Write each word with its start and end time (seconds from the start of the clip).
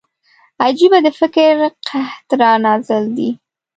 عجيبه 0.63 0.97
د 1.05 1.07
فکر 1.19 1.53
قحط 1.87 2.29
را 2.39 2.51
نازل 2.65 3.03
دی 3.17 3.29